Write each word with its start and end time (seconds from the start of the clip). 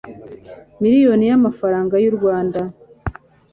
miliyoni 0.81 1.25
y 1.29 1.33
amafaranga 1.39 1.95
y 2.03 2.07
u 2.11 2.13
Rwanda 2.17 2.59